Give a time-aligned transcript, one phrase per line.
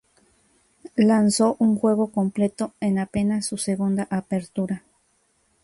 [0.95, 4.81] Lanzó un juego completo en apenas su segunda apertura.